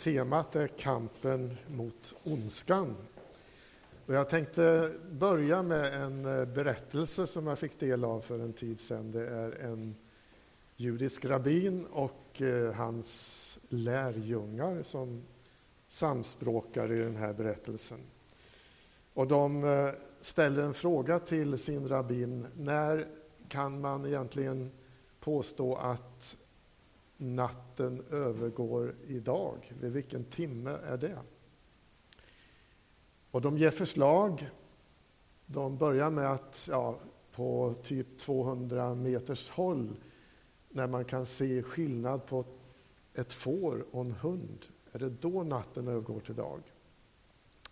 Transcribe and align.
Temat 0.00 0.56
är 0.56 0.66
kampen 0.66 1.56
mot 1.66 2.14
ondskan. 2.24 2.96
Och 4.06 4.14
jag 4.14 4.28
tänkte 4.28 4.92
börja 5.10 5.62
med 5.62 6.02
en 6.02 6.24
eh, 6.24 6.44
berättelse 6.44 7.26
som 7.26 7.46
jag 7.46 7.58
fick 7.58 7.80
del 7.80 8.04
av 8.04 8.20
för 8.20 8.38
en 8.38 8.52
tid 8.52 8.80
sedan. 8.80 9.12
Det 9.12 9.26
är 9.26 9.52
en 9.52 9.96
judisk 10.76 11.24
rabbin 11.24 11.86
och 11.86 12.42
eh, 12.42 12.72
hans 12.72 13.58
lärjungar 13.68 14.82
som 14.82 15.22
samspråkar 15.88 16.92
i 16.92 16.98
den 16.98 17.16
här 17.16 17.32
berättelsen. 17.32 18.00
Och 19.14 19.26
de 19.28 19.64
eh, 19.64 19.90
ställer 20.20 20.62
en 20.62 20.74
fråga 20.74 21.18
till 21.18 21.58
sin 21.58 21.88
rabbin. 21.88 22.46
När 22.56 23.08
kan 23.48 23.80
man 23.80 24.06
egentligen 24.06 24.70
påstå 25.20 25.74
att 25.74 26.36
natten 27.20 28.02
övergår 28.10 28.94
i 29.06 29.20
dag? 29.20 29.72
Vid 29.80 29.92
vilken 29.92 30.24
timme 30.24 30.70
är 30.70 30.96
det? 30.96 31.18
Och 33.30 33.40
de 33.40 33.58
ger 33.58 33.70
förslag. 33.70 34.50
De 35.46 35.78
börjar 35.78 36.10
med 36.10 36.32
att 36.32 36.68
ja, 36.70 36.98
på 37.32 37.74
typ 37.82 38.18
200 38.18 38.94
meters 38.94 39.50
håll 39.50 39.96
när 40.68 40.88
man 40.88 41.04
kan 41.04 41.26
se 41.26 41.62
skillnad 41.62 42.26
på 42.26 42.44
ett 43.14 43.32
får 43.32 43.84
och 43.90 44.00
en 44.00 44.12
hund, 44.12 44.66
är 44.92 44.98
det 44.98 45.10
då 45.10 45.42
natten 45.42 45.88
övergår 45.88 46.20
till 46.20 46.34
dag? 46.34 46.60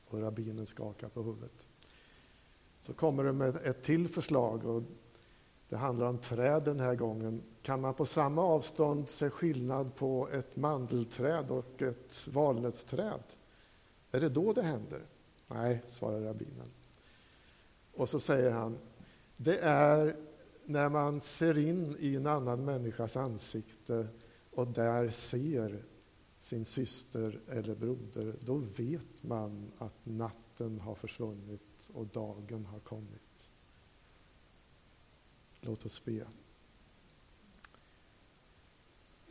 Och 0.09 0.21
rabbinen 0.21 0.67
skakar 0.67 1.09
på 1.09 1.23
huvudet. 1.23 1.69
Så 2.81 2.93
kommer 2.93 3.25
de 3.25 3.39
med 3.39 3.57
ett 3.57 3.83
till 3.83 4.09
förslag 4.09 4.65
och 4.65 4.83
det 5.69 5.77
handlar 5.77 6.07
om 6.07 6.19
träd 6.19 6.63
den 6.65 6.81
här 6.81 6.95
gången. 6.95 7.43
Kan 7.63 7.81
man 7.81 7.95
på 7.95 8.07
samma 8.07 8.43
avstånd 8.43 9.09
se 9.09 9.31
skillnad 9.31 9.97
på 9.97 10.29
ett 10.29 10.57
mandelträd 10.57 11.51
och 11.51 11.83
ett 11.83 12.29
valnötsträd? 12.29 13.23
Är 14.11 14.21
det 14.21 14.29
då 14.29 14.53
det 14.53 14.63
händer? 14.63 15.03
Nej, 15.47 15.83
svarar 15.87 16.21
rabbinen. 16.21 16.69
Och 17.95 18.09
så 18.09 18.21
säger 18.21 18.51
han, 18.51 18.79
det 19.37 19.59
är 19.59 20.17
när 20.65 20.89
man 20.89 21.21
ser 21.21 21.59
in 21.59 21.97
i 21.99 22.17
en 22.17 22.27
annan 22.27 22.65
människas 22.65 23.17
ansikte 23.17 24.09
och 24.51 24.67
där 24.67 25.09
ser 25.11 25.85
sin 26.41 26.65
syster 26.65 27.41
eller 27.49 27.75
broder, 27.75 28.35
då 28.41 28.57
vet 28.57 29.23
man 29.23 29.71
att 29.79 30.07
natten 30.07 30.81
har 30.81 30.95
försvunnit 30.95 31.91
och 31.93 32.07
dagen 32.07 32.67
har 32.67 32.81
kommit. 32.81 33.28
Låt 35.61 35.87
oss 35.87 36.05
be. 36.05 36.27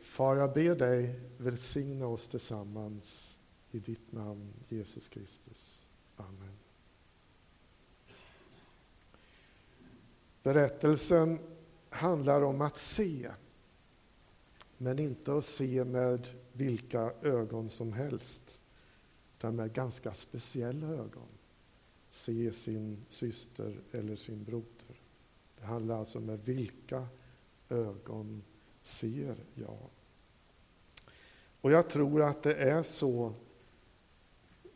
Far, 0.00 0.36
jag 0.36 0.54
ber 0.54 0.74
dig 0.74 1.20
välsigna 1.36 2.06
oss 2.06 2.28
tillsammans 2.28 3.36
i 3.70 3.78
ditt 3.78 4.12
namn, 4.12 4.52
Jesus 4.68 5.08
Kristus. 5.08 5.86
Amen. 6.16 6.58
Berättelsen 10.42 11.38
handlar 11.90 12.42
om 12.42 12.60
att 12.60 12.76
se, 12.76 13.30
men 14.78 14.98
inte 14.98 15.34
att 15.34 15.44
se 15.44 15.84
med 15.84 16.26
vilka 16.52 17.12
ögon 17.22 17.70
som 17.70 17.92
helst, 17.92 18.60
utan 19.36 19.56
med 19.56 19.72
ganska 19.72 20.14
speciella 20.14 20.86
ögon. 20.86 21.28
Se 22.10 22.52
sin 22.52 23.04
syster 23.08 23.80
eller 23.92 24.16
sin 24.16 24.44
broder. 24.44 25.00
Det 25.60 25.66
handlar 25.66 25.98
alltså 25.98 26.20
med 26.20 26.40
vilka 26.44 27.06
ögon 27.68 28.42
ser 28.82 29.36
jag? 29.54 29.90
Och 31.60 31.70
jag 31.70 31.90
tror 31.90 32.22
att 32.22 32.42
det 32.42 32.54
är 32.54 32.82
så 32.82 33.34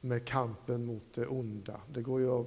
med 0.00 0.24
kampen 0.24 0.84
mot 0.84 1.14
det 1.14 1.26
onda. 1.26 1.80
Det 1.92 2.02
går 2.02 2.20
ju 2.20 2.30
att 2.30 2.46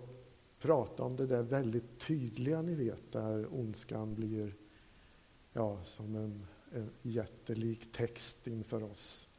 prata 0.59 1.03
om 1.03 1.15
det 1.15 1.25
där 1.25 1.41
väldigt 1.41 1.99
tydliga, 1.99 2.61
ni 2.61 2.75
vet, 2.75 3.11
där 3.11 3.53
ondskan 3.53 4.15
blir 4.15 4.55
ja, 5.53 5.83
som 5.83 6.15
en, 6.15 6.47
en 6.71 6.89
jättelik 7.01 7.91
text 7.91 8.47
inför 8.47 8.83
oss. 8.83 9.29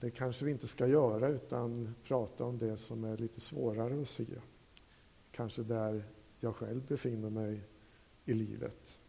Det 0.00 0.10
kanske 0.10 0.44
vi 0.44 0.50
inte 0.50 0.66
ska 0.66 0.86
göra, 0.86 1.28
utan 1.28 1.94
prata 2.04 2.44
om 2.44 2.58
det 2.58 2.76
som 2.76 3.04
är 3.04 3.16
lite 3.16 3.40
svårare 3.40 4.00
att 4.00 4.08
se. 4.08 4.26
Kanske 5.30 5.62
där 5.62 6.04
jag 6.40 6.56
själv 6.56 6.86
befinner 6.86 7.30
mig 7.30 7.60
i 8.24 8.32
livet. 8.32 9.00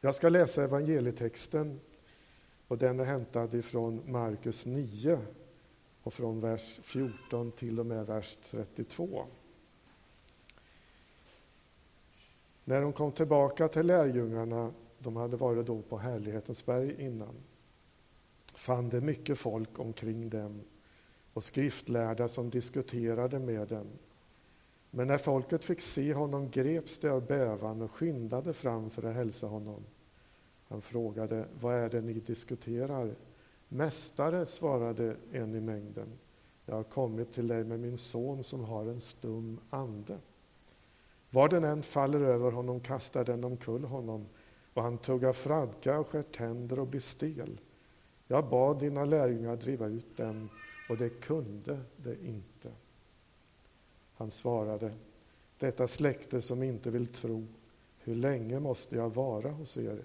Jag 0.00 0.14
ska 0.14 0.28
läsa 0.28 0.64
evangelietexten 0.64 1.80
och 2.68 2.78
den 2.78 3.00
är 3.00 3.04
hämtad 3.04 3.54
ifrån 3.54 4.12
Markus 4.12 4.66
9, 4.66 5.18
och 6.04 6.14
från 6.14 6.40
vers 6.40 6.80
14 6.82 7.52
till 7.52 7.80
och 7.80 7.86
med 7.86 8.06
vers 8.06 8.38
32. 8.50 9.26
När 12.64 12.80
de 12.80 12.92
kom 12.92 13.12
tillbaka 13.12 13.68
till 13.68 13.86
lärjungarna, 13.86 14.72
de 14.98 15.16
hade 15.16 15.36
varit 15.36 15.66
då 15.66 15.82
på 15.82 15.98
Härlighetens 15.98 16.66
berg 16.66 16.96
innan, 16.98 17.34
fann 18.54 18.88
det 18.88 19.00
mycket 19.00 19.38
folk 19.38 19.78
omkring 19.78 20.30
dem 20.30 20.62
och 21.32 21.44
skriftlärda 21.44 22.28
som 22.28 22.50
diskuterade 22.50 23.38
med 23.38 23.68
dem. 23.68 23.86
Men 24.96 25.08
när 25.08 25.18
folket 25.18 25.64
fick 25.64 25.80
se 25.80 26.14
honom 26.14 26.50
greps 26.50 26.98
de 26.98 27.08
av 27.08 27.26
bävan 27.26 27.82
och 27.82 27.92
skyndade 27.92 28.52
fram 28.52 28.90
för 28.90 29.02
att 29.02 29.14
hälsa 29.14 29.46
honom. 29.46 29.84
Han 30.68 30.82
frågade, 30.82 31.44
vad 31.60 31.74
är 31.74 31.88
det 31.88 32.00
ni 32.00 32.12
diskuterar? 32.12 33.14
Mästare, 33.68 34.46
svarade 34.46 35.16
en 35.32 35.54
i 35.54 35.60
mängden, 35.60 36.08
jag 36.66 36.74
har 36.74 36.82
kommit 36.82 37.32
till 37.32 37.48
dig 37.48 37.64
med 37.64 37.80
min 37.80 37.98
son 37.98 38.44
som 38.44 38.64
har 38.64 38.86
en 38.86 39.00
stum 39.00 39.60
ande. 39.70 40.18
Var 41.30 41.48
den 41.48 41.64
än 41.64 41.82
faller 41.82 42.20
över 42.20 42.52
honom 42.52 42.80
kastar 42.80 43.24
den 43.24 43.44
omkull 43.44 43.84
honom 43.84 44.26
och 44.74 44.82
han 44.82 44.98
tuggar 44.98 45.32
fradga 45.32 45.98
och 45.98 46.08
skär 46.08 46.22
tänder 46.22 46.78
och 46.78 46.86
blir 46.86 47.00
stel. 47.00 47.60
Jag 48.26 48.48
bad 48.48 48.80
dina 48.80 49.04
lärjungar 49.04 49.56
driva 49.56 49.86
ut 49.86 50.16
den 50.16 50.48
och 50.88 50.96
det 50.96 51.08
kunde 51.08 51.80
det 51.96 52.26
inte. 52.26 52.70
Han 54.14 54.30
svarade, 54.30 54.92
detta 55.58 55.88
släkte 55.88 56.42
som 56.42 56.62
inte 56.62 56.90
vill 56.90 57.06
tro, 57.06 57.46
hur 57.98 58.14
länge 58.14 58.60
måste 58.60 58.96
jag 58.96 59.14
vara 59.14 59.50
hos 59.50 59.76
er? 59.76 60.04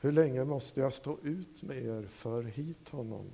Hur 0.00 0.12
länge 0.12 0.44
måste 0.44 0.80
jag 0.80 0.92
stå 0.92 1.18
ut 1.22 1.62
med 1.62 1.84
er? 1.84 2.02
För 2.02 2.42
hit 2.42 2.88
honom. 2.88 3.30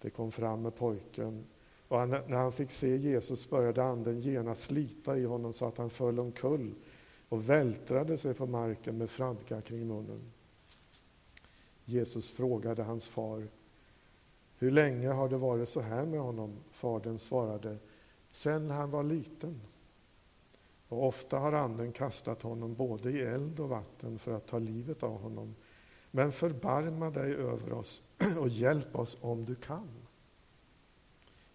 Det 0.00 0.10
kom 0.10 0.32
fram 0.32 0.62
med 0.62 0.76
pojken 0.76 1.44
och 1.88 1.98
han, 1.98 2.10
när 2.10 2.36
han 2.36 2.52
fick 2.52 2.70
se 2.70 2.96
Jesus 2.96 3.50
började 3.50 3.84
anden 3.84 4.20
genast 4.20 4.62
slita 4.62 5.18
i 5.18 5.24
honom 5.24 5.52
så 5.52 5.66
att 5.66 5.78
han 5.78 5.90
föll 5.90 6.18
omkull 6.18 6.74
och 7.28 7.50
vältrade 7.50 8.18
sig 8.18 8.34
på 8.34 8.46
marken 8.46 8.98
med 8.98 9.10
fradga 9.10 9.60
kring 9.60 9.86
munnen. 9.86 10.20
Jesus 11.84 12.30
frågade 12.30 12.82
hans 12.82 13.08
far, 13.08 13.48
hur 14.58 14.70
länge 14.70 15.08
har 15.08 15.28
det 15.28 15.36
varit 15.36 15.68
så 15.68 15.80
här 15.80 16.06
med 16.06 16.20
honom? 16.20 16.52
Fadern 16.70 17.18
svarade, 17.18 17.76
sen 18.36 18.70
han 18.70 18.90
var 18.90 19.02
liten. 19.02 19.60
Och 20.88 21.06
ofta 21.06 21.38
har 21.38 21.52
anden 21.52 21.92
kastat 21.92 22.42
honom 22.42 22.74
både 22.74 23.10
i 23.10 23.20
eld 23.20 23.60
och 23.60 23.68
vatten 23.68 24.18
för 24.18 24.32
att 24.32 24.46
ta 24.46 24.58
livet 24.58 25.02
av 25.02 25.20
honom. 25.20 25.54
Men 26.10 26.32
förbarma 26.32 27.10
dig 27.10 27.34
över 27.34 27.72
oss 27.72 28.02
och 28.38 28.48
hjälp 28.48 28.96
oss 28.96 29.16
om 29.20 29.44
du 29.44 29.54
kan. 29.54 29.88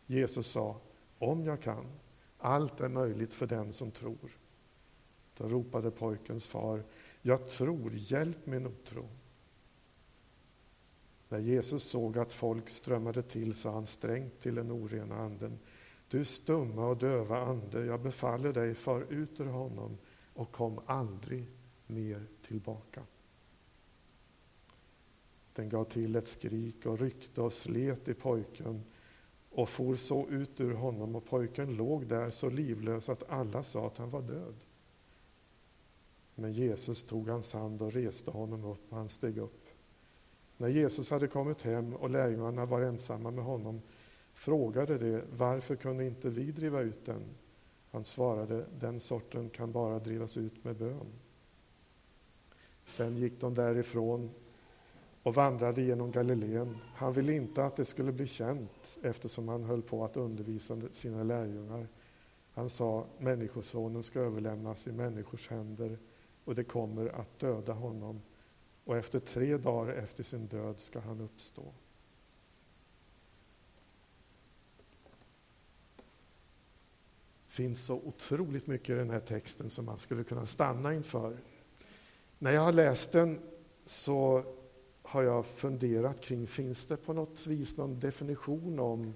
Jesus 0.06 0.47
sa, 0.47 0.78
om 1.20 1.46
jag 1.46 1.62
kan, 1.62 1.86
allt 2.38 2.81
är 2.81 2.90
möjligt 2.90 3.34
för 3.34 3.47
den 3.47 3.74
som 3.74 3.91
tror. 3.91 4.38
Då 5.38 5.47
ropade 5.47 5.91
pojkens 5.91 6.47
far, 6.47 6.84
jag 7.22 7.50
tror, 7.50 7.91
hjälp 7.94 8.46
min 8.46 8.68
otro. 8.68 9.08
När 11.30 11.40
Jesus 11.40 11.84
såg 11.84 12.18
att 12.18 12.34
folk 12.34 12.70
strömmade 12.70 13.24
till 13.24 13.56
sa 13.56 13.72
han 13.72 13.88
strängt 13.88 14.40
till 14.40 14.55
den 14.55 14.72
orena 14.72 15.16
anden, 15.16 15.59
du 16.11 16.25
stumma 16.25 16.87
och 16.87 16.97
döva 16.97 17.40
ande, 17.40 17.85
jag 17.85 18.02
befaller 18.02 18.53
dig, 18.53 18.75
far 18.75 19.05
ut 19.09 19.40
ur 19.40 19.46
honom 19.46 19.97
och 20.34 20.52
kom 20.52 20.79
aldrig 20.85 21.47
mer 21.87 22.28
tillbaka. 22.47 23.03
Den 25.53 25.69
gav 25.69 25.84
till 25.84 26.16
ett 26.16 26.28
skrik 26.28 26.85
och 26.85 26.99
ryckte 26.99 27.41
och 27.41 27.53
slet 27.53 28.08
i 28.08 28.13
pojken 28.13 28.84
och 29.49 29.69
for 29.69 29.96
så 29.96 30.28
ut 30.28 30.61
ur 30.61 30.73
honom 30.73 31.16
och 31.16 31.25
pojken 31.25 31.75
låg 31.75 32.08
där 32.08 32.29
så 32.29 32.49
livlös 32.49 33.09
att 33.09 33.29
alla 33.29 33.64
sa 33.64 33.87
att 33.87 33.97
han 33.97 34.09
var 34.09 34.22
död. 34.22 34.55
Men 36.35 36.53
Jesus 36.53 37.03
tog 37.03 37.29
hans 37.29 37.53
hand 37.53 37.81
och 37.81 37.93
reste 37.93 38.31
honom 38.31 38.66
upp 38.66 38.91
och 38.91 38.97
han 38.97 39.09
steg 39.09 39.37
upp. 39.37 39.67
När 40.57 40.67
Jesus 40.67 41.11
hade 41.11 41.28
kommit 41.28 41.61
hem 41.61 41.93
och 41.93 42.09
lärjungarna 42.09 42.66
var 42.66 42.81
ensamma 42.81 43.31
med 43.31 43.43
honom 43.43 43.81
frågade 44.41 44.97
de 44.97 45.22
varför 45.32 45.76
kunde 45.76 46.05
inte 46.05 46.29
vi 46.29 46.52
driva 46.52 46.82
ut 46.82 47.05
den? 47.05 47.22
Han 47.91 48.05
svarade, 48.05 48.66
den 48.79 48.99
sorten 48.99 49.49
kan 49.49 49.72
bara 49.72 49.99
drivas 49.99 50.38
ut 50.38 50.64
med 50.64 50.76
bön. 50.76 51.08
Sen 52.85 53.17
gick 53.17 53.41
de 53.41 53.53
därifrån 53.53 54.29
och 55.23 55.35
vandrade 55.35 55.82
genom 55.82 56.11
Galileen. 56.11 56.78
Han 56.96 57.14
ville 57.14 57.34
inte 57.34 57.66
att 57.66 57.76
det 57.76 57.85
skulle 57.85 58.11
bli 58.11 58.28
känt 58.28 58.97
eftersom 59.02 59.47
han 59.47 59.64
höll 59.64 59.82
på 59.82 60.05
att 60.05 60.17
undervisa 60.17 60.82
sina 60.93 61.23
lärjungar. 61.23 61.88
Han 62.53 62.70
sa, 62.70 63.05
Människosonen 63.17 64.03
ska 64.03 64.20
överlämnas 64.20 64.88
i 64.88 64.91
människors 64.91 65.49
händer 65.49 65.97
och 66.46 66.55
det 66.55 66.64
kommer 66.64 67.08
att 67.08 67.40
döda 67.40 67.73
honom 67.73 68.22
och 68.85 68.97
efter 68.97 69.20
tre 69.20 69.58
dagar 69.58 69.93
efter 69.93 70.23
sin 70.23 70.47
död 70.47 70.79
ska 70.79 70.99
han 70.99 71.22
uppstå. 71.22 71.73
Finns 77.52 77.86
så 77.86 77.96
otroligt 77.96 78.68
mycket 78.68 78.90
i 78.90 78.94
den 78.94 79.09
här 79.09 79.20
texten 79.20 79.70
som 79.70 79.86
man 79.86 79.98
skulle 79.98 80.24
kunna 80.24 80.46
stanna 80.46 80.94
inför. 80.94 81.38
När 82.40 82.52
jag 82.52 82.62
har 82.62 82.74
läst 82.74 83.12
den 83.12 83.40
så 83.86 84.44
har 85.02 85.24
jag 85.24 85.46
funderat 85.46 86.22
kring, 86.22 86.48
finns 86.48 86.86
det 86.86 86.98
på 86.98 87.14
något 87.14 87.48
vis 87.48 87.78
någon 87.78 88.00
definition 88.00 88.80
om 88.80 89.14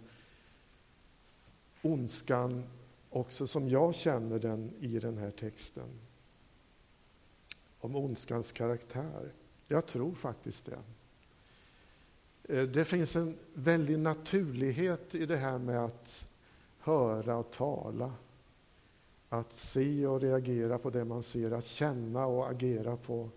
ondskan 1.82 2.64
också 3.10 3.48
som 3.48 3.70
jag 3.70 3.96
känner 3.96 4.40
den 4.40 4.74
i 4.80 5.00
den 5.00 5.18
här 5.18 5.32
texten? 5.32 5.90
Om 7.80 7.96
ondskans 7.96 8.52
karaktär. 8.52 9.34
Jag 9.68 9.86
tror 9.86 10.14
faktiskt 10.14 10.66
det. 10.66 10.80
Eh, 12.56 12.64
det 12.64 12.86
finns 12.86 13.16
en 13.16 13.38
väldig 13.54 14.00
naturlighet 14.00 15.16
i 15.16 15.26
det 15.26 15.38
här 15.38 15.60
med 15.60 15.86
att 15.86 16.28
höra 16.80 17.38
och 17.38 17.52
tala. 17.52 18.14
Att 19.36 19.54
se 19.54 20.08
och 20.08 20.22
reagera 20.22 20.78
på 20.78 20.90
det 20.90 21.06
man 21.06 21.24
ser, 21.24 21.52
att 21.52 21.66
känna 21.66 22.26
och 22.26 22.50
agera 22.50 22.98
på. 22.98 23.30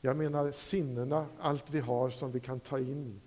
Jag 0.00 0.16
menar 0.16 0.50
sinnena, 0.50 1.26
allt 1.38 1.70
vi 1.70 1.80
har 1.80 2.10
som 2.10 2.32
vi 2.32 2.40
kan 2.40 2.60
ta 2.60 2.78
in 2.78 3.20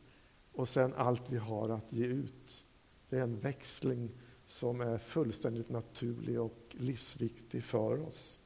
och 0.54 0.70
sen 0.70 0.94
allt 0.94 1.30
vi 1.30 1.38
har 1.38 1.70
att 1.70 1.94
ge 1.94 2.06
ut. 2.06 2.66
Det 3.10 3.18
är 3.18 3.22
en 3.22 3.40
växling 3.40 4.12
som 4.46 4.82
är 4.82 4.98
fullständigt 4.98 5.70
naturlig 5.70 6.42
och 6.42 6.58
livsviktig 6.70 7.64
för 7.64 8.08
oss. 8.08 8.40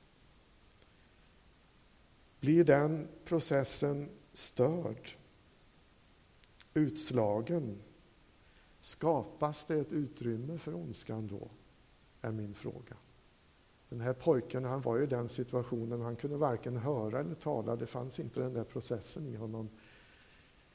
Blir 2.40 2.64
den 2.64 3.08
processen 3.26 4.10
störd, 4.34 5.10
utslagen, 6.74 7.80
skapas 8.80 9.66
det 9.66 9.80
ett 9.80 9.92
utrymme 9.92 10.58
för 10.58 10.76
ondskan 10.76 11.28
då? 11.28 11.48
Är 12.22 12.32
min 12.32 12.54
fråga. 12.54 12.96
Den 13.90 14.02
här 14.02 14.14
pojken 14.14 14.66
han 14.66 14.82
var 14.82 15.00
i 15.00 15.06
den 15.06 15.30
situationen, 15.30 16.02
han 16.02 16.16
kunde 16.16 16.38
varken 16.38 16.78
höra 16.78 17.20
eller 17.20 17.36
tala, 17.36 17.76
det 17.76 17.88
fanns 17.88 18.20
inte 18.20 18.40
den 18.40 18.54
där 18.54 18.64
processen 18.64 19.28
i 19.28 19.36
honom. 19.36 19.70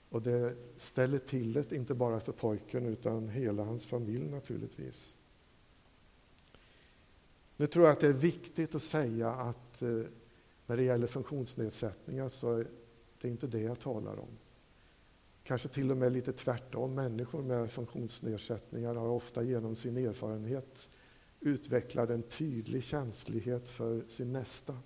Och 0.09 0.23
det 0.23 0.55
ställer 0.77 1.19
till 1.19 1.53
det, 1.53 1.73
inte 1.73 1.95
bara 1.95 2.21
för 2.21 2.33
pojken 2.33 2.87
utan 2.87 3.29
hela 3.29 3.65
hans 3.65 3.87
familj 3.87 4.31
naturligtvis. 4.31 5.17
Nu 7.57 7.67
tror 7.67 7.85
jag 7.85 7.93
att 7.93 8.01
det 8.01 8.09
är 8.09 8.13
viktigt 8.13 8.75
att 8.75 8.83
säga 8.83 9.31
att 9.31 9.83
eh, 9.83 10.01
när 10.67 10.77
det 10.77 10.83
gäller 10.83 11.07
funktionsnedsättningar 11.07 12.29
så 12.29 12.53
är 12.53 12.67
det 13.21 13.29
inte 13.29 13.47
det 13.47 13.61
jag 13.61 13.81
talar 13.81 14.19
om. 14.19 14.39
Kanske 15.45 15.69
till 15.69 15.91
och 15.91 15.97
med 15.97 16.13
lite 16.13 16.33
tvärtom. 16.33 16.95
Människor 16.95 17.43
med 17.43 17.71
funktionsnedsättningar 17.71 18.95
har 18.95 19.09
ofta 19.09 19.43
genom 19.43 19.77
sin 19.77 19.97
erfarenhet 19.97 20.89
utvecklade 21.45 22.15
en 22.15 22.23
tydlig 22.23 22.83
känslighet 22.83 23.69
för 23.69 24.05
sin 24.09 24.33
nästa 24.33 24.79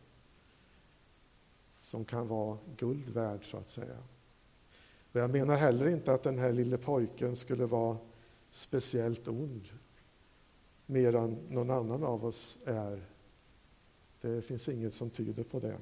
som 1.81 2.05
kan 2.05 2.29
vara 2.29 2.59
guld 2.77 3.09
värd, 3.09 3.51
så 3.51 3.57
att 3.57 3.71
säga. 3.71 3.99
Och 5.13 5.21
jag 5.21 5.31
menar 5.31 5.57
heller 5.57 5.89
inte 5.89 6.13
att 6.13 6.23
den 6.23 6.39
här 6.39 6.53
lille 6.53 6.79
pojken 6.79 7.37
skulle 7.37 7.67
vara 7.67 7.97
speciellt 8.51 9.29
ond 9.29 9.69
mer 10.87 11.15
än 11.15 11.39
någon 11.49 11.71
annan 11.71 12.05
av 12.05 12.25
oss 12.25 12.59
är 12.65 13.05
det 14.21 14.43
finns 14.43 14.69
inget 14.69 14.95
som 14.95 15.11
tyder 15.11 15.43
på 15.43 15.61
det. 15.61 15.79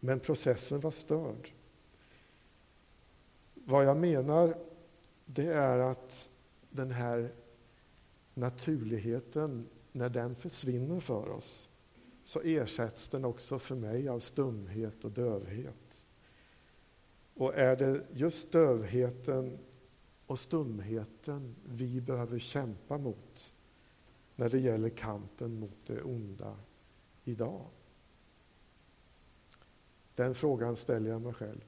Men 0.00 0.20
processen 0.20 0.80
var 0.80 0.90
störd. 0.90 1.50
Vad 3.54 3.84
jag 3.84 3.96
menar, 3.96 4.56
det 5.24 5.46
är 5.46 5.78
att 5.78 6.30
den 6.70 6.90
här 6.90 7.32
naturligheten, 8.36 9.68
när 9.92 10.08
den 10.08 10.34
försvinner 10.34 11.00
för 11.00 11.28
oss, 11.28 11.68
så 12.24 12.40
ersätts 12.40 13.08
den 13.08 13.24
också 13.24 13.58
för 13.58 13.74
mig 13.74 14.08
av 14.08 14.20
stumhet 14.20 15.04
och 15.04 15.10
dövhet. 15.10 16.04
Och 17.34 17.54
är 17.54 17.76
det 17.76 18.02
just 18.12 18.52
dövheten 18.52 19.58
och 20.26 20.38
stumheten 20.38 21.54
vi 21.64 22.00
behöver 22.00 22.38
kämpa 22.38 22.98
mot 22.98 23.54
när 24.36 24.50
det 24.50 24.58
gäller 24.58 24.88
kampen 24.88 25.60
mot 25.60 25.86
det 25.86 26.02
onda 26.02 26.56
idag? 27.24 27.66
Den 30.14 30.34
frågan 30.34 30.76
ställer 30.76 31.10
jag 31.10 31.22
mig 31.22 31.34
själv. 31.34 31.64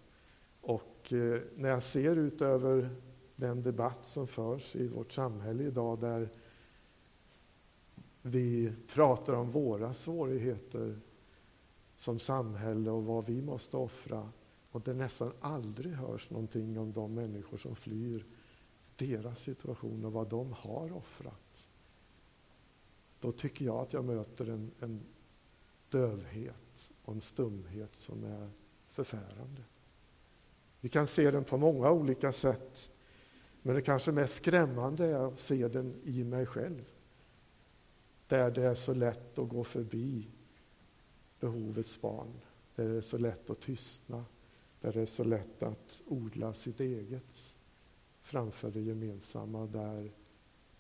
Och 0.61 1.13
eh, 1.13 1.41
när 1.57 1.69
jag 1.69 1.83
ser 1.83 2.17
ut 2.17 2.41
över 2.41 2.91
den 3.37 3.63
debatt 3.63 4.07
som 4.07 4.27
förs 4.27 4.77
i 4.77 4.89
vårt 4.89 5.13
samhälle 5.13 5.65
idag 5.65 6.01
där 6.01 6.29
vi 8.29 8.73
pratar 8.89 9.35
om 9.35 9.51
våra 9.51 9.95
svårigheter 9.95 11.01
som 11.97 12.19
samhälle 12.19 12.91
och 12.91 13.05
vad 13.05 13.27
vi 13.27 13.43
måste 13.43 13.77
offra 13.77 14.29
och 14.71 14.81
det 14.81 14.95
nästan 14.95 15.33
aldrig 15.41 15.93
hörs 15.93 16.31
någonting 16.31 16.79
om 16.79 16.93
de 16.93 17.15
människor 17.15 17.57
som 17.57 17.77
flyr 17.77 18.27
deras 18.97 19.43
situation 19.43 20.05
och 20.05 20.13
vad 20.13 20.29
de 20.29 20.53
har 20.53 20.93
offrat. 20.93 21.69
Då 23.21 23.33
tycker 23.33 23.65
jag 23.65 23.77
att 23.77 23.93
jag 23.93 24.05
möter 24.05 24.49
en, 24.51 24.71
en 24.81 25.01
dövhet 25.89 26.91
och 27.05 27.15
en 27.15 27.21
stumhet 27.21 27.97
som 27.97 28.25
är 28.25 28.51
förfärande. 28.89 29.63
Vi 30.81 30.89
kan 30.89 31.07
se 31.07 31.31
den 31.31 31.45
på 31.45 31.57
många 31.57 31.91
olika 31.91 32.33
sätt, 32.33 32.91
men 33.63 33.75
det 33.75 33.83
kanske 33.83 34.13
mest 34.13 34.35
skrämmande 34.35 35.07
är 35.07 35.29
att 35.29 35.39
se 35.39 35.69
den 35.69 35.95
i 36.05 36.25
mig 36.25 36.47
själv. 36.47 36.93
Där 38.29 38.51
det 38.51 38.63
är 38.63 38.75
så 38.75 38.95
lätt 38.95 39.39
att 39.39 39.49
gå 39.49 39.65
förbi 39.65 40.29
behovets 41.41 42.01
barn, 42.01 42.41
där 42.75 42.89
det 42.89 42.97
är 42.97 43.01
så 43.01 43.19
lätt 43.19 43.51
att 43.51 43.61
tystna, 43.61 44.25
där 44.81 44.93
det 44.93 45.01
är 45.01 45.07
så 45.07 45.25
lätt 45.25 45.63
att 45.63 46.03
odla 46.07 46.55
sitt 46.55 46.81
eget 46.81 47.55
framför 48.21 48.71
det 48.71 48.81
gemensamma, 48.81 49.67
där 49.67 50.13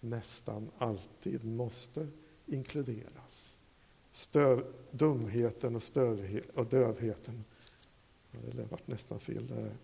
nästan 0.00 0.70
alltid 0.78 1.44
måste 1.44 2.08
inkluderas 2.46 3.58
stöv, 4.18 4.64
dumheten 4.90 5.76
och, 5.76 5.82
stövhet, 5.82 6.50
och 6.54 6.66
dövheten. 6.66 7.44
Ja, 8.30 8.38
det 8.52 8.64
varit 8.64 8.86
nästan 8.86 9.20
fel 9.20 9.46
där. 9.46 9.76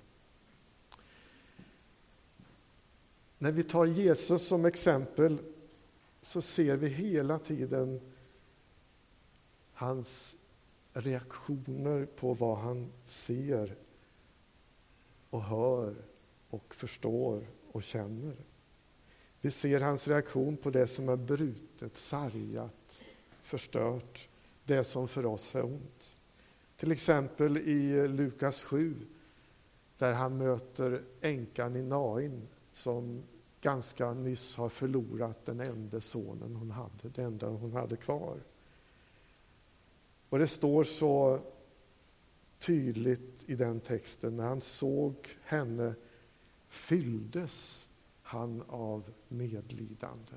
När 3.39 3.53
vi 3.53 3.63
tar 3.63 3.87
Jesus 3.87 4.47
som 4.47 4.65
exempel 4.65 5.39
så 6.25 6.43
ser 6.43 6.77
vi 6.77 6.89
hela 6.89 7.39
tiden 7.39 8.01
hans 9.73 10.37
reaktioner 10.93 12.07
på 12.07 12.35
vad 12.35 12.59
han 12.59 12.93
ser 13.07 13.77
och 15.31 15.43
hör 15.43 15.95
och 16.51 16.75
förstår 16.75 17.47
och 17.73 17.83
känner. 17.83 18.37
Vi 19.41 19.51
ser 19.51 19.81
hans 19.81 20.09
reaktion 20.09 20.57
på 20.57 20.71
det 20.71 20.87
som 20.87 21.09
är 21.09 21.17
brutet, 21.17 21.97
sargat, 21.97 23.05
förstört 23.43 24.29
det 24.65 24.85
som 24.85 25.09
för 25.09 25.27
oss 25.27 25.55
är 25.55 25.65
ont. 25.65 26.15
Till 26.77 26.93
exempel 26.93 27.57
i 27.57 28.09
Lukas 28.09 28.65
7 28.65 28.97
där 29.99 30.13
han 30.13 30.39
möter 30.39 31.03
änkan 31.21 31.77
i 31.77 31.83
Nain 31.83 32.49
som 32.73 33.23
ganska 33.65 34.15
nyss 34.15 34.57
har 34.57 34.69
förlorat 34.69 35.45
den 35.45 35.61
enda 35.61 36.01
sonen 36.01 36.57
hon 36.57 36.71
hade, 36.71 37.09
det 37.15 37.23
enda 37.23 37.49
hon 37.49 37.73
hade 37.73 37.97
kvar. 37.97 38.41
Och 40.29 40.39
det 40.39 40.47
står 40.47 40.85
så 40.85 41.41
tydligt 42.59 43.45
i 43.47 43.55
den 43.55 43.81
texten, 43.81 44.37
när 44.37 44.47
han 44.47 44.61
såg 44.61 45.15
henne 45.43 45.95
fylldes 46.69 47.89
han 48.23 48.63
av 48.69 49.13
medlidande. 49.29 50.37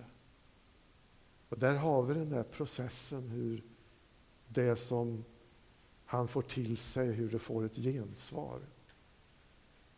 Och 1.50 1.60
där 1.60 1.75
har 1.75 2.03
vi 2.03 2.13
den 2.13 2.29
där 2.29 2.43
processen 2.43 3.29
hur 3.29 3.63
det 4.48 4.75
som 4.75 5.24
han 6.05 6.27
får 6.27 6.41
till 6.41 6.77
sig, 6.77 7.12
hur 7.12 7.29
det 7.29 7.39
får 7.39 7.65
ett 7.65 7.75
gensvar. 7.75 8.60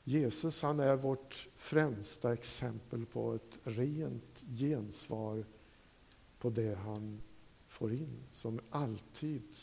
Jesus 0.09 0.61
han 0.61 0.79
är 0.79 0.95
vårt 0.95 1.49
främsta 1.55 2.33
exempel 2.33 3.05
på 3.05 3.33
ett 3.33 3.57
rent 3.63 4.43
gensvar 4.49 5.45
på 6.39 6.49
det 6.49 6.75
han 6.75 7.21
får 7.67 7.93
in, 7.93 8.23
som 8.31 8.59
alltid 8.69 9.57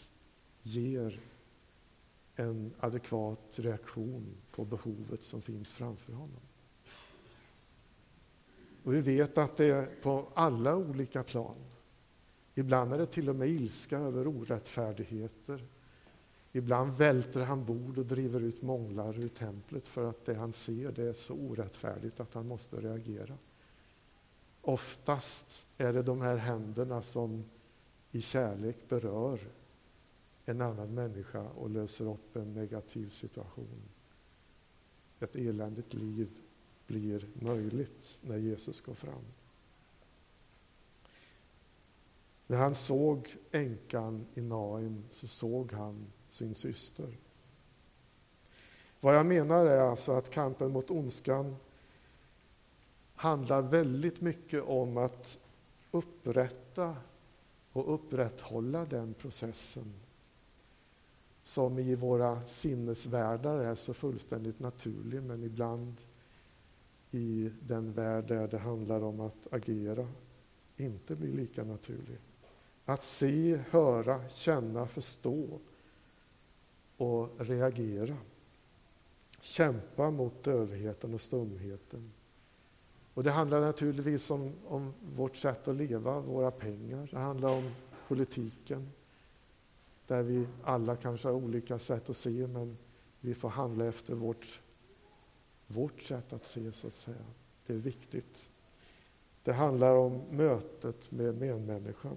ger 0.62 1.20
en 2.36 2.74
adekvat 2.80 3.58
reaktion 3.58 4.36
på 4.50 4.64
behovet 4.64 5.22
som 5.22 5.42
finns 5.42 5.72
framför 5.72 6.12
honom. 6.12 6.40
Och 8.82 8.94
vi 8.94 9.00
vet 9.00 9.38
att 9.38 9.56
det 9.56 9.64
är 9.64 9.86
på 10.02 10.28
alla 10.34 10.76
olika 10.76 11.22
plan. 11.22 11.56
Ibland 12.54 12.92
är 12.92 12.98
det 12.98 13.06
till 13.06 13.28
och 13.28 13.36
med 13.36 13.48
ilska 13.48 13.98
över 13.98 14.26
orättfärdigheter. 14.26 15.68
Ibland 16.56 16.96
välter 16.96 17.40
han 17.40 17.64
bord 17.64 17.98
och 17.98 18.06
driver 18.06 18.40
ut 18.40 18.62
månglar 18.62 19.18
ur 19.18 19.28
templet 19.28 19.88
för 19.88 20.10
att 20.10 20.25
det 20.25 20.34
han 20.34 20.52
ser 20.52 20.92
det 20.92 21.02
är 21.02 21.12
så 21.12 21.34
orättfärdigt 21.34 22.20
att 22.20 22.34
han 22.34 22.48
måste 22.48 22.76
reagera. 22.76 23.38
Oftast 24.62 25.66
är 25.78 25.92
det 25.92 26.02
de 26.02 26.20
här 26.20 26.36
händerna 26.36 27.02
som 27.02 27.44
i 28.12 28.20
kärlek 28.20 28.76
berör 28.88 29.40
en 30.44 30.60
annan 30.60 30.94
människa 30.94 31.42
och 31.42 31.70
löser 31.70 32.08
upp 32.12 32.36
en 32.36 32.54
negativ 32.54 33.08
situation. 33.08 33.82
Ett 35.20 35.36
eländigt 35.36 35.94
liv 35.94 36.28
blir 36.86 37.26
möjligt 37.34 38.18
när 38.20 38.36
Jesus 38.36 38.80
går 38.80 38.94
fram. 38.94 39.25
När 42.46 42.56
han 42.56 42.75
såg 42.75 43.36
änkan 43.50 44.26
i 44.34 44.40
Naim 44.40 45.04
så 45.12 45.26
såg 45.26 45.72
han 45.72 46.06
sin 46.36 46.54
syster. 46.54 47.16
Vad 49.00 49.16
jag 49.16 49.26
menar 49.26 49.66
är 49.66 49.80
alltså 49.80 50.12
att 50.12 50.30
kampen 50.30 50.70
mot 50.70 50.90
ondskan 50.90 51.56
handlar 53.14 53.62
väldigt 53.62 54.20
mycket 54.20 54.62
om 54.62 54.96
att 54.96 55.38
upprätta 55.90 56.96
och 57.72 57.94
upprätthålla 57.94 58.84
den 58.84 59.14
processen 59.14 59.92
som 61.42 61.78
i 61.78 61.94
våra 61.94 62.42
sinnesvärldar 62.46 63.58
är 63.58 63.74
så 63.74 63.94
fullständigt 63.94 64.60
naturlig 64.60 65.22
men 65.22 65.44
ibland 65.44 65.96
i 67.10 67.50
den 67.60 67.92
värld 67.92 68.24
där 68.28 68.48
det 68.48 68.58
handlar 68.58 69.02
om 69.02 69.20
att 69.20 69.52
agera 69.52 70.08
inte 70.76 71.16
blir 71.16 71.32
lika 71.32 71.64
naturlig. 71.64 72.18
Att 72.84 73.04
se, 73.04 73.56
höra, 73.70 74.28
känna, 74.28 74.86
förstå 74.86 75.58
och 76.96 77.30
reagera. 77.38 78.16
Kämpa 79.40 80.10
mot 80.10 80.44
dövheten 80.44 81.14
och 81.14 81.20
stumheten. 81.20 82.12
Och 83.14 83.24
det 83.24 83.30
handlar 83.30 83.60
naturligtvis 83.60 84.30
om, 84.30 84.52
om 84.68 84.94
vårt 85.16 85.36
sätt 85.36 85.68
att 85.68 85.76
leva, 85.76 86.20
våra 86.20 86.50
pengar. 86.50 87.08
Det 87.10 87.18
handlar 87.18 87.50
om 87.50 87.70
politiken, 88.08 88.90
där 90.06 90.22
vi 90.22 90.46
alla 90.64 90.96
kanske 90.96 91.28
har 91.28 91.34
olika 91.34 91.78
sätt 91.78 92.10
att 92.10 92.16
se, 92.16 92.46
men 92.46 92.76
vi 93.20 93.34
får 93.34 93.48
handla 93.48 93.86
efter 93.86 94.14
vårt, 94.14 94.60
vårt 95.66 96.02
sätt 96.02 96.32
att 96.32 96.46
se, 96.46 96.72
så 96.72 96.86
att 96.86 96.94
säga. 96.94 97.26
Det 97.66 97.72
är 97.72 97.78
viktigt. 97.78 98.50
Det 99.42 99.52
handlar 99.52 99.94
om 99.94 100.22
mötet 100.30 101.10
med 101.10 101.40
medmänniskan. 101.40 102.16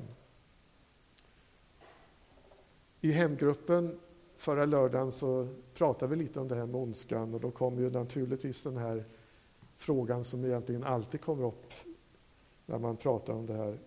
I 3.02 3.12
hemgruppen 3.12 4.00
förra 4.40 4.66
lördagen 4.66 5.12
så 5.12 5.48
pratade 5.74 6.16
vi 6.16 6.24
lite 6.24 6.40
om 6.40 6.48
det 6.48 6.56
här 6.56 6.66
med 6.66 6.76
ondskan 6.76 7.34
och 7.34 7.40
då 7.40 7.52
kom 7.52 7.80
ju 7.80 7.90
naturligtvis 7.90 8.62
den 8.62 8.78
här 8.78 9.06
frågan 9.78 10.24
som 10.24 10.46
egentligen 10.46 10.84
alltid 10.84 11.22
kommer 11.22 11.46
upp 11.46 11.74
när 12.66 12.80
man 12.80 12.98
pratar 12.98 13.34
om 13.34 13.46
det 13.46 13.54
här. 13.54 13.80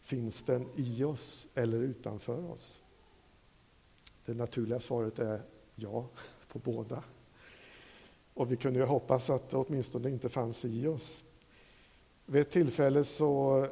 Finns 0.00 0.42
den 0.42 0.68
i 0.74 1.04
oss 1.04 1.48
eller 1.54 1.78
utanför 1.78 2.50
oss? 2.50 2.82
Det 4.24 4.34
naturliga 4.34 4.80
svaret 4.80 5.18
är 5.18 5.42
ja 5.74 6.08
på 6.48 6.58
båda. 6.58 7.02
Och 8.34 8.52
vi 8.52 8.56
kunde 8.56 8.78
ju 8.78 8.84
hoppas 8.84 9.30
att 9.30 9.50
det 9.50 9.56
åtminstone 9.56 10.10
inte 10.10 10.28
fanns 10.28 10.64
i 10.64 10.86
oss. 10.86 11.24
Vid 12.26 12.42
ett 12.42 12.50
tillfälle 12.50 13.04
så 13.04 13.66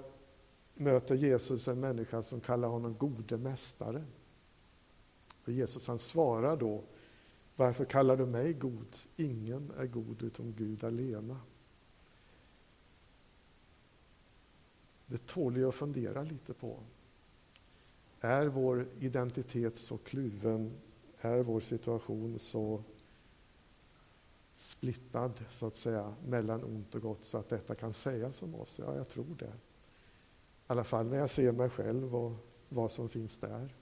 möter 0.75 1.15
Jesus 1.15 1.69
en 1.69 1.81
människa 1.81 2.23
som 2.23 2.41
kallar 2.41 2.69
honom 2.69 2.95
gode 2.99 3.37
mästare. 3.37 4.05
Och 5.45 5.53
Jesus 5.53 5.87
han 5.87 5.99
svarar 5.99 6.57
då, 6.57 6.83
varför 7.57 7.85
kallar 7.85 8.17
du 8.17 8.27
mig 8.27 8.53
god? 8.53 8.97
Ingen 9.17 9.73
är 9.79 9.87
god 9.87 10.23
utom 10.23 10.53
Gud 10.53 10.85
alena. 10.85 11.41
Det 15.07 15.27
tål 15.27 15.57
ju 15.57 15.69
att 15.69 15.75
fundera 15.75 16.23
lite 16.23 16.55
på. 16.55 16.79
Är 18.21 18.47
vår 18.47 18.87
identitet 19.01 19.79
så 19.79 19.99
kluven? 19.99 20.73
Är 21.21 21.43
vår 21.43 21.61
situation 21.61 22.39
så 22.39 22.83
splittad, 24.59 25.45
så 25.51 25.67
att 25.67 25.77
säga, 25.77 26.15
mellan 26.27 26.65
ont 26.65 26.95
och 26.95 27.03
gott 27.03 27.25
så 27.25 27.39
att 27.39 27.49
detta 27.49 27.75
kan 27.75 27.93
sägas 27.93 28.43
om 28.43 28.55
oss? 28.55 28.79
Ja, 28.79 28.97
jag 28.97 29.09
tror 29.09 29.37
det. 29.39 29.45
I 29.47 29.51
alla 30.67 30.85
fall 30.85 31.07
när 31.07 31.19
jag 31.19 31.31
ser 31.31 31.53
mig 31.53 31.71
själv 31.71 32.17
och 32.17 32.33
vad 32.69 32.91
som 32.91 33.09
finns 33.09 33.37
där. 33.37 33.75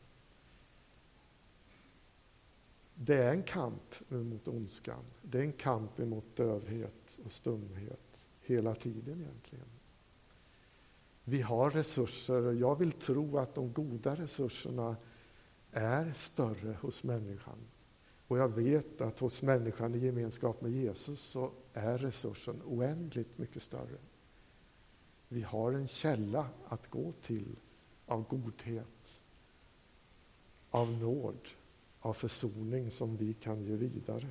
Det 3.04 3.16
är 3.16 3.32
en 3.32 3.42
kamp 3.42 3.94
mot 4.08 4.48
ondskan. 4.48 5.04
Det 5.22 5.38
är 5.38 5.42
en 5.42 5.52
kamp 5.52 5.98
mot 5.98 6.36
dövhet 6.36 7.18
och 7.24 7.32
stumhet 7.32 8.26
hela 8.40 8.74
tiden 8.74 9.20
egentligen. 9.20 9.66
Vi 11.24 11.40
har 11.42 11.70
resurser 11.70 12.42
och 12.42 12.54
jag 12.54 12.78
vill 12.78 12.92
tro 12.92 13.38
att 13.38 13.54
de 13.54 13.72
goda 13.72 14.14
resurserna 14.14 14.96
är 15.72 16.12
större 16.12 16.76
hos 16.80 17.04
människan. 17.04 17.58
Och 18.28 18.38
jag 18.38 18.48
vet 18.48 19.00
att 19.00 19.18
hos 19.18 19.42
människan 19.42 19.94
i 19.94 19.98
gemenskap 19.98 20.60
med 20.60 20.72
Jesus 20.72 21.20
så 21.20 21.50
är 21.72 21.98
resursen 21.98 22.62
oändligt 22.64 23.38
mycket 23.38 23.62
större. 23.62 23.98
Vi 25.28 25.42
har 25.42 25.72
en 25.72 25.88
källa 25.88 26.48
att 26.64 26.90
gå 26.90 27.12
till 27.22 27.56
av 28.06 28.28
godhet, 28.28 29.22
av 30.70 30.92
nåd 30.92 31.48
av 32.02 32.12
försoning 32.12 32.90
som 32.90 33.16
vi 33.16 33.34
kan 33.34 33.64
ge 33.64 33.76
vidare. 33.76 34.28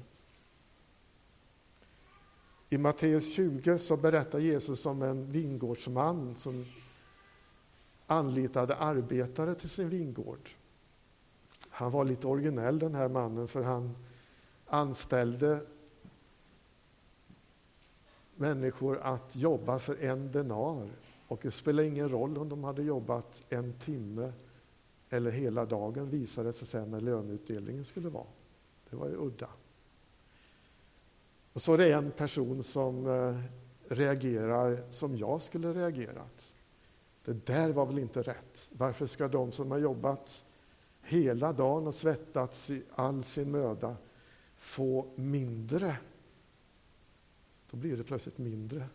I 2.69 2.77
Matteus 2.77 3.33
20 3.33 3.79
så 3.79 3.97
berättar 3.97 4.39
Jesus 4.39 4.85
om 4.85 5.01
en 5.01 5.31
vingårdsman 5.31 6.35
som 6.37 6.65
anlitade 8.07 8.75
arbetare 8.75 9.55
till 9.55 9.69
sin 9.69 9.89
vingård. 9.89 10.49
Han 11.69 11.91
var 11.91 12.05
lite 12.05 12.27
originell 12.27 12.79
den 12.79 12.95
här 12.95 13.09
mannen 13.09 13.47
för 13.47 13.63
han 13.63 13.95
anställde 14.65 15.61
människor 18.35 18.99
att 18.99 19.35
jobba 19.35 19.79
för 19.79 20.03
en 20.03 20.31
denar. 20.31 20.89
Och 21.27 21.39
det 21.43 21.51
spelar 21.51 21.83
ingen 21.83 22.09
roll 22.09 22.37
om 22.37 22.49
de 22.49 22.63
hade 22.63 22.83
jobbat 22.83 23.45
en 23.49 23.73
timme 23.73 24.33
eller 25.13 25.31
hela 25.31 25.65
dagen 25.65 26.09
visade 26.09 26.49
det 26.49 26.53
sig 26.53 26.67
sen 26.67 26.91
när 26.91 27.01
löneutdelningen 27.01 27.85
skulle 27.85 28.09
vara. 28.09 28.27
Det 28.89 28.95
var 28.95 29.07
ju 29.07 29.15
udda. 29.15 29.49
Och 31.53 31.61
så 31.61 31.73
är 31.73 31.77
det 31.77 31.91
en 31.91 32.11
person 32.11 32.63
som 32.63 33.07
eh, 33.07 33.41
reagerar 33.93 34.83
som 34.89 35.17
jag 35.17 35.41
skulle 35.41 35.73
reagerat. 35.73 36.55
Det 37.25 37.45
där 37.45 37.69
var 37.69 37.85
väl 37.85 37.99
inte 37.99 38.21
rätt. 38.21 38.69
Varför 38.69 39.05
ska 39.05 39.27
de 39.27 39.51
som 39.51 39.71
har 39.71 39.77
jobbat 39.77 40.45
hela 41.01 41.53
dagen 41.53 41.87
och 41.87 41.95
svettats 41.95 42.69
i 42.69 42.83
all 42.95 43.23
sin 43.23 43.51
möda 43.51 43.95
få 44.57 45.07
mindre? 45.15 45.97
Då 47.71 47.77
blir 47.77 47.97
det 47.97 48.03
plötsligt 48.03 48.37
mindre 48.37 48.87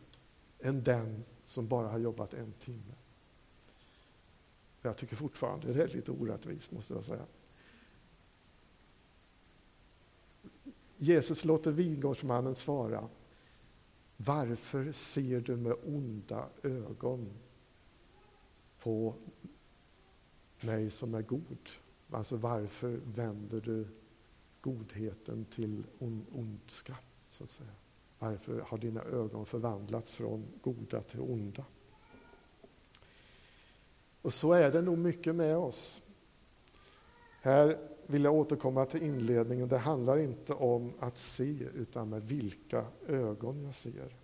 än 0.60 0.82
den 0.82 1.24
som 1.44 1.68
bara 1.68 1.88
har 1.88 1.98
jobbat 1.98 2.34
en 2.34 2.52
timme. 2.52 2.94
Jag 4.86 4.96
tycker 4.96 5.16
fortfarande 5.16 5.72
det 5.72 5.82
är 5.82 5.88
lite 5.88 6.10
orättvist, 6.10 6.72
måste 6.72 6.94
jag 6.94 7.04
säga. 7.04 7.26
Jesus 10.96 11.44
låter 11.44 11.72
vingårdsmannen 11.72 12.54
svara. 12.54 13.08
Varför 14.16 14.92
ser 14.92 15.40
du 15.40 15.56
med 15.56 15.76
onda 15.84 16.48
ögon 16.62 17.28
på 18.78 19.14
mig 20.60 20.90
som 20.90 21.14
är 21.14 21.22
god? 21.22 21.70
Alltså 22.10 22.36
varför 22.36 23.00
vänder 23.04 23.60
du 23.60 23.86
godheten 24.60 25.44
till 25.44 25.84
ondska? 26.32 26.96
Så 27.30 27.44
att 27.44 27.50
säga? 27.50 27.70
Varför 28.18 28.60
har 28.60 28.78
dina 28.78 29.02
ögon 29.02 29.46
förvandlats 29.46 30.14
från 30.14 30.44
goda 30.62 31.02
till 31.02 31.20
onda? 31.20 31.64
Och 34.26 34.34
så 34.34 34.52
är 34.52 34.72
det 34.72 34.82
nog 34.82 34.98
mycket 34.98 35.34
med 35.34 35.56
oss. 35.56 36.02
Här 37.40 37.78
vill 38.06 38.24
jag 38.24 38.34
återkomma 38.34 38.86
till 38.86 39.02
inledningen. 39.02 39.68
Det 39.68 39.78
handlar 39.78 40.18
inte 40.18 40.52
om 40.52 40.92
att 40.98 41.18
se, 41.18 41.68
utan 41.74 42.08
med 42.08 42.22
vilka 42.22 42.84
ögon 43.06 43.62
jag 43.62 43.74
ser. 43.74 44.16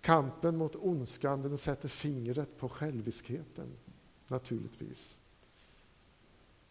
Kampen 0.00 0.56
mot 0.56 0.76
ondskan 0.76 1.42
den 1.42 1.58
sätter 1.58 1.88
fingret 1.88 2.58
på 2.58 2.68
själviskheten, 2.68 3.68
naturligtvis. 4.26 5.18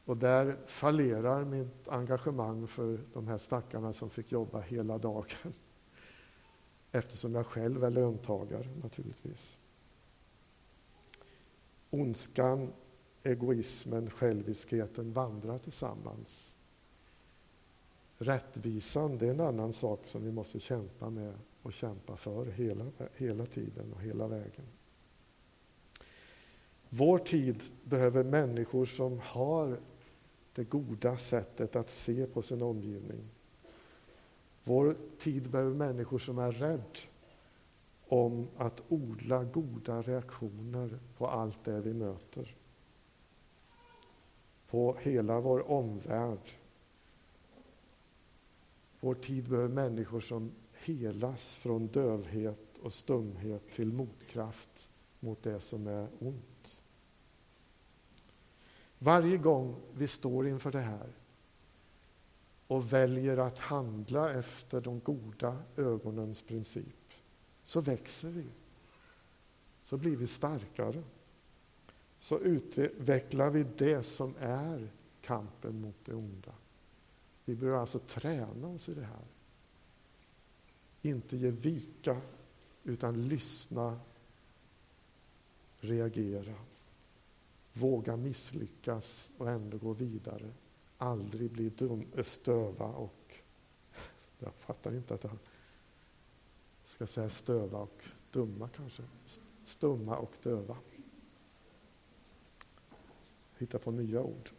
Och 0.06 0.18
där 0.18 0.58
fallerar 0.66 1.46
mitt 1.46 1.88
engagemang 1.88 2.68
för 2.68 3.00
de 3.14 3.28
här 3.28 3.38
stackarna 3.38 3.94
som 3.94 4.10
fick 4.10 4.32
jobba 4.32 4.60
hela 4.60 4.98
dagen. 4.98 5.54
Eftersom 6.92 7.36
jag 7.36 7.46
själv 7.46 7.84
är 7.84 7.90
löntagare 7.90 8.68
naturligtvis. 8.84 9.58
Ondskan, 11.90 12.74
egoismen, 13.24 14.10
själviskheten 14.10 15.14
vandrar 15.14 15.58
tillsammans. 15.58 16.54
Rättvisan, 18.18 19.18
det 19.18 19.28
är 19.28 19.32
en 19.32 19.40
annan 19.40 19.74
sak 19.74 20.08
som 20.08 20.24
vi 20.24 20.32
måste 20.32 20.60
kämpa 20.60 21.10
med 21.10 21.34
och 21.62 21.74
kämpa 21.74 22.18
för 22.18 22.46
hela, 22.46 22.86
hela 23.16 23.46
tiden 23.46 23.94
och 23.94 24.02
hela 24.02 24.28
vägen. 24.28 24.66
Vår 26.90 27.18
tid 27.18 27.64
behöver 27.84 28.24
människor 28.24 28.86
som 28.86 29.20
har 29.24 29.80
det 30.56 30.64
goda 30.64 31.18
sättet 31.18 31.76
att 31.76 31.90
se 31.90 32.26
på 32.26 32.42
sin 32.42 32.62
omgivning. 32.62 33.24
Vår 34.64 34.96
tid 35.20 35.50
behöver 35.50 35.74
människor 35.74 36.20
som 36.20 36.38
är 36.38 36.52
rädda 36.52 36.84
om 38.08 38.48
att 38.58 38.84
odla 38.88 39.44
goda 39.44 40.02
reaktioner 40.02 41.00
på 41.18 41.28
allt 41.28 41.64
det 41.64 41.82
vi 41.82 41.94
möter. 41.94 42.56
På 44.70 44.98
hela 45.02 45.40
vår 45.40 45.72
omvärld. 45.72 46.52
Vår 49.00 49.16
tid 49.16 49.50
behöver 49.50 49.70
människor 49.70 50.20
som 50.20 50.52
helas 50.74 51.58
från 51.58 51.88
dövhet 51.88 52.78
och 52.82 52.94
stumhet 52.94 53.72
till 53.74 53.94
motkraft 53.94 54.90
mot 55.20 55.44
det 55.44 55.60
som 55.60 55.88
är 55.88 56.08
ont. 56.20 56.82
Varje 59.00 59.38
gång 59.38 59.76
vi 59.94 60.08
står 60.08 60.48
inför 60.48 60.72
det 60.72 60.80
här 60.80 61.18
och 62.68 62.94
väljer 62.94 63.38
att 63.38 63.58
handla 63.58 64.34
efter 64.34 64.82
de 64.82 65.00
goda 65.00 65.58
ögonens 65.76 66.42
princip, 66.42 67.07
så 67.68 67.82
växer 67.82 68.30
vi. 68.30 68.46
Så 69.84 69.98
blir 69.98 70.16
vi 70.16 70.28
starkare. 70.28 71.04
Så 72.20 72.40
utvecklar 72.40 73.50
vi 73.50 73.66
det 73.78 74.04
som 74.04 74.34
är 74.40 74.90
kampen 75.22 75.82
mot 75.82 75.96
det 76.06 76.14
onda. 76.14 76.54
Vi 77.46 77.56
behöver 77.56 77.80
alltså 77.80 78.00
träna 78.00 78.68
oss 78.68 78.90
i 78.90 78.94
det 78.94 79.04
här. 79.04 79.26
Inte 81.02 81.38
ge 81.38 81.52
vika, 81.52 82.22
utan 82.84 83.28
lyssna, 83.28 84.00
reagera. 85.80 86.56
Våga 87.74 88.18
misslyckas 88.18 89.32
och 89.38 89.50
ändå 89.50 89.78
gå 89.78 89.94
vidare. 89.94 90.52
Aldrig 90.98 91.52
bli 91.52 91.70
dum, 91.70 92.06
stöva 92.24 92.86
och... 92.86 93.36
Jag 94.40 94.54
fattar 94.54 94.96
inte 94.96 95.14
att 95.14 95.24
jag 95.24 95.32
ska 96.88 97.08
säga 97.08 97.30
stöva 97.30 97.78
och 97.78 98.04
dumma 98.32 98.70
kanske. 98.70 99.04
Stumma 99.66 100.18
och 100.18 100.34
döva. 100.44 100.78
Hitta 103.58 103.80
på 103.80 103.92
nya 103.92 104.24
ord. 104.24 104.50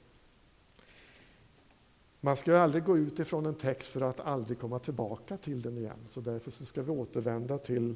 Man 2.21 2.37
ska 2.37 2.51
ju 2.51 2.57
aldrig 2.57 2.85
gå 2.85 2.99
ut 2.99 3.19
ifrån 3.19 3.47
en 3.47 3.55
text 3.55 3.89
för 3.89 4.01
att 4.01 4.21
aldrig 4.21 4.59
komma 4.59 4.79
tillbaka 4.79 5.37
till 5.37 5.63
den 5.63 5.79
igen. 5.79 5.99
Så 6.09 6.21
därför 6.21 6.51
så 6.51 6.65
ska 6.65 6.83
vi 6.83 6.91
återvända 6.91 7.59
till 7.59 7.95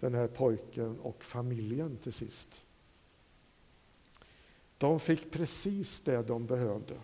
den 0.00 0.14
här 0.14 0.28
pojken 0.28 1.00
och 1.00 1.24
familjen 1.24 1.96
till 1.96 2.12
sist. 2.12 2.64
De 4.78 5.00
fick 5.00 5.30
precis 5.30 6.00
det 6.00 6.22
de 6.22 6.46
behövde. 6.46 6.94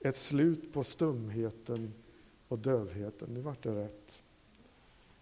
Ett 0.00 0.16
slut 0.16 0.72
på 0.72 0.84
stumheten 0.84 1.94
och 2.48 2.58
dövheten. 2.58 3.34
Nu 3.34 3.40
vart 3.40 3.62
det 3.62 3.74
rätt. 3.74 4.22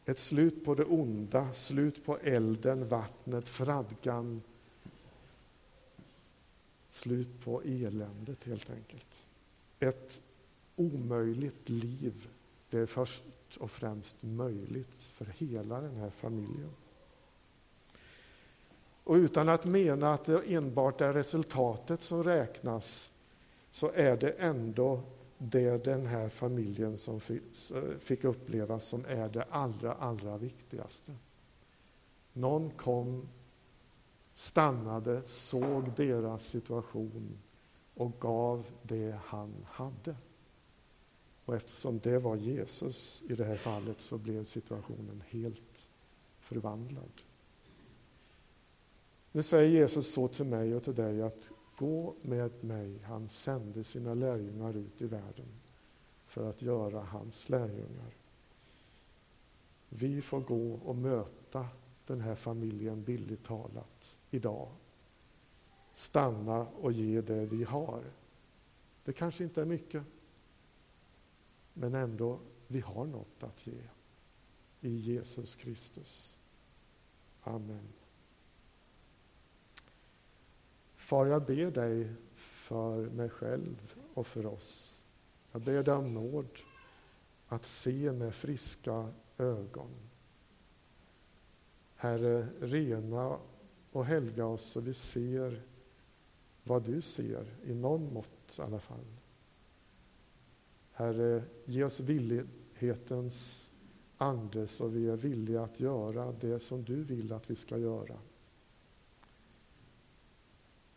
Ett 0.09 0.19
slut 0.19 0.65
på 0.65 0.75
det 0.75 0.85
onda, 0.85 1.55
slut 1.55 2.05
på 2.05 2.19
elden, 2.19 2.89
vattnet, 2.89 3.49
fradgan. 3.49 4.43
Slut 6.91 7.45
på 7.45 7.63
eländet 7.63 8.45
helt 8.45 8.71
enkelt. 8.71 9.27
Ett 9.79 10.21
omöjligt 10.77 11.69
liv 11.69 12.29
Det 12.71 12.79
är 12.79 12.87
först 12.87 13.25
och 13.59 13.71
främst 13.71 14.23
möjligt 14.23 15.03
för 15.03 15.25
hela 15.25 15.81
den 15.81 15.97
här 15.97 16.11
familjen. 16.11 16.71
Och 19.05 19.15
utan 19.15 19.49
att 19.49 19.65
mena 19.65 20.13
att 20.13 20.25
det 20.25 20.55
enbart 20.55 21.01
är 21.01 21.13
resultatet 21.13 22.03
som 22.03 22.25
räknas 22.25 23.13
så 23.71 23.91
är 23.95 24.17
det 24.17 24.31
ändå 24.31 25.03
det 25.39 25.85
den 25.85 26.07
här 26.07 26.29
familjen 26.29 26.99
som 26.99 27.21
eh, 27.75 27.99
fick 27.99 28.25
uppleva 28.25 28.81
som 28.81 29.05
är 29.05 29.29
det 29.29 29.43
allra, 29.51 29.93
allra 29.93 30.37
viktigaste. 30.37 31.15
Någon 32.33 32.71
kom, 32.71 33.29
stannade, 34.35 35.23
såg 35.25 35.91
deras 35.97 36.47
situation 36.47 37.39
och 37.95 38.21
gav 38.21 38.67
det 38.83 39.19
han 39.25 39.67
hade. 39.71 40.17
Och 41.45 41.57
eftersom 41.57 41.99
det 41.99 42.19
var 42.19 42.37
Jesus 42.37 43.23
i 43.29 43.35
det 43.35 43.45
här 43.45 43.57
fallet 43.57 44.01
så 44.01 44.19
blev 44.19 44.45
situationen 44.45 45.23
helt 45.29 45.89
förvandlad. 46.41 47.23
Nu 49.33 49.43
säger 49.43 49.69
Jesus 49.69 50.13
så 50.13 50.29
till 50.29 50.45
mig 50.45 50.75
och 50.75 50.85
till 50.85 50.95
dig 50.95 51.23
att 51.23 51.51
gå 51.79 52.15
med 52.23 52.65
mig. 52.65 52.99
Han 53.03 53.29
sände 53.29 53.85
sina 53.85 54.15
lärjungar 54.15 54.77
ut 54.77 55.03
i 55.03 55.07
världen 55.07 55.49
för 56.27 56.51
att 56.51 56.63
göra 56.63 57.01
hans 57.01 57.49
lärjungar. 57.49 58.15
Vi 59.89 60.23
får 60.23 60.41
gå 60.41 60.73
och 60.75 60.97
möta 60.97 61.69
den 62.07 62.21
här 62.21 62.35
familjen 62.35 63.03
billigt 63.03 63.45
talat 63.45 64.19
idag. 64.31 64.69
Stanna 65.95 66.67
och 66.67 66.93
ge 66.93 67.21
det 67.21 67.47
vi 67.47 67.65
har. 67.65 68.05
Det 69.05 69.13
kanske 69.13 69.45
inte 69.45 69.61
är 69.61 69.65
mycket, 69.65 70.03
men 71.73 71.95
ändå, 71.95 72.39
vi 72.67 72.81
har 72.81 73.07
något 73.07 73.43
att 73.43 73.67
ge 73.67 73.83
i 74.81 74.97
Jesus 74.97 75.55
Kristus. 75.55 76.39
Amen. 77.43 77.98
Far, 81.09 81.27
jag 81.27 81.45
ber 81.45 81.71
dig 81.71 82.13
för 82.35 83.11
mig 83.11 83.29
själv 83.29 83.95
och 84.15 84.27
för 84.27 84.47
oss. 84.47 85.03
Jag 85.53 85.63
ber 85.63 85.83
dig 85.83 85.95
om 85.95 86.15
nåd 86.15 86.59
att 87.47 87.67
se 87.67 88.13
med 88.13 88.35
friska 88.35 89.09
ögon. 89.39 89.91
Herre, 91.95 92.49
rena 92.61 93.39
och 93.93 94.05
helga 94.05 94.47
oss 94.47 94.63
så 94.63 94.81
vi 94.81 94.95
ser 94.95 95.63
vad 96.63 96.83
du 96.83 97.03
ser, 97.03 97.47
i 97.65 97.75
någon 97.75 98.13
mått 98.13 98.59
i 98.59 98.63
alla 98.63 98.81
fall. 98.81 99.07
Herre, 100.93 101.43
ge 101.65 101.85
oss 101.85 102.01
villighetens 102.01 103.71
ande 104.17 104.67
så 104.67 104.87
vi 104.87 105.09
är 105.09 105.17
villiga 105.17 105.63
att 105.63 105.81
göra 105.81 106.33
det 106.33 106.61
som 106.61 106.85
du 106.85 107.05
vill 107.05 107.33
att 107.33 107.51
vi 107.51 107.57
ska 107.57 107.79
göra. 107.79 108.17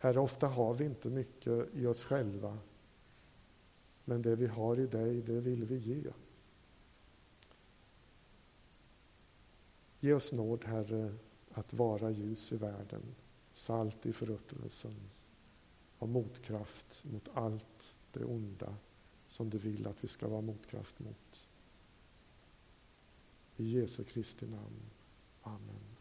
Herre, 0.02 0.20
ofta 0.20 0.46
har 0.46 0.74
vi 0.74 0.84
inte 0.84 1.10
mycket 1.10 1.74
i 1.74 1.86
oss 1.86 2.04
själva. 2.04 2.58
Men 4.04 4.22
det 4.22 4.36
vi 4.36 4.46
har 4.46 4.80
i 4.80 4.86
dig, 4.86 5.22
det 5.22 5.40
vill 5.40 5.64
vi 5.64 5.76
ge. 5.76 6.12
Ge 10.00 10.12
oss 10.12 10.32
nåd, 10.32 10.64
Herre, 10.64 11.14
att 11.50 11.72
vara 11.72 12.10
ljus 12.10 12.52
i 12.52 12.56
världen, 12.56 13.02
salt 13.54 14.06
i 14.06 14.12
förruttnelsen 14.12 14.94
och 15.98 16.08
motkraft 16.08 17.04
mot 17.04 17.28
allt 17.34 17.96
det 18.12 18.24
onda 18.24 18.76
som 19.28 19.50
du 19.50 19.58
vill 19.58 19.86
att 19.86 20.04
vi 20.04 20.08
ska 20.08 20.28
vara 20.28 20.40
motkraft 20.40 20.98
mot. 20.98 21.48
I 23.56 23.64
Jesu 23.64 24.04
Kristi 24.04 24.46
namn. 24.46 24.90
Amen. 25.42 25.91